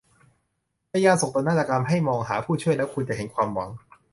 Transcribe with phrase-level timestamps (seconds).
[0.89, 3.69] ในยามโศกนาฏกรรมให้มองหาผู้ช่วยแล้วคุณจะเห็นความหวัง